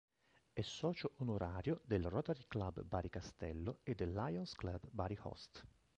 È 0.51 0.61
socio 0.61 1.11
onorario 1.17 1.81
del 1.85 2.09
Rotary 2.09 2.45
Club 2.47 2.81
Bari 2.81 3.11
Castello 3.11 3.81
e 3.83 3.93
del 3.93 4.11
Lions 4.13 4.55
Club 4.55 4.81
Bari 4.89 5.15
Host. 5.21 5.63